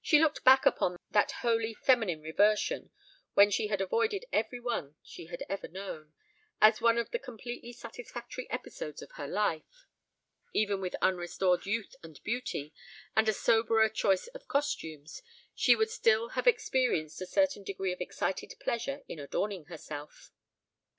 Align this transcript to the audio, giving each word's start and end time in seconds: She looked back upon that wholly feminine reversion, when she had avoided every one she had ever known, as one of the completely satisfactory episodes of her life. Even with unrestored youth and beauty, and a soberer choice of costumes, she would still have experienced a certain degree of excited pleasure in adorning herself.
She 0.00 0.18
looked 0.18 0.44
back 0.44 0.64
upon 0.64 0.96
that 1.10 1.30
wholly 1.42 1.74
feminine 1.74 2.22
reversion, 2.22 2.90
when 3.34 3.50
she 3.50 3.66
had 3.66 3.82
avoided 3.82 4.24
every 4.32 4.58
one 4.60 4.96
she 5.02 5.26
had 5.26 5.44
ever 5.46 5.68
known, 5.68 6.14
as 6.58 6.80
one 6.80 6.96
of 6.96 7.10
the 7.10 7.18
completely 7.18 7.74
satisfactory 7.74 8.48
episodes 8.48 9.02
of 9.02 9.10
her 9.16 9.28
life. 9.28 9.84
Even 10.54 10.80
with 10.80 10.96
unrestored 11.02 11.66
youth 11.66 11.94
and 12.02 12.18
beauty, 12.24 12.72
and 13.14 13.28
a 13.28 13.34
soberer 13.34 13.90
choice 13.90 14.26
of 14.28 14.48
costumes, 14.48 15.20
she 15.54 15.76
would 15.76 15.90
still 15.90 16.30
have 16.30 16.46
experienced 16.46 17.20
a 17.20 17.26
certain 17.26 17.62
degree 17.62 17.92
of 17.92 18.00
excited 18.00 18.54
pleasure 18.58 19.02
in 19.06 19.18
adorning 19.18 19.66
herself. 19.66 20.30